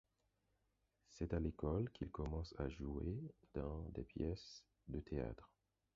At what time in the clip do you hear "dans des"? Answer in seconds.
3.53-4.01